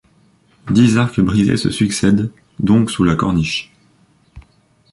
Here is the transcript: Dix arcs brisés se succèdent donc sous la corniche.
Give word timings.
Dix 0.71 0.97
arcs 0.97 1.19
brisés 1.19 1.57
se 1.57 1.69
succèdent 1.69 2.31
donc 2.59 2.89
sous 2.89 3.03
la 3.03 3.15
corniche. 3.15 3.71